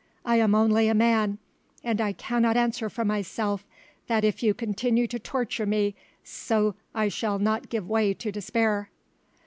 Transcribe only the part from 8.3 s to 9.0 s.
despair."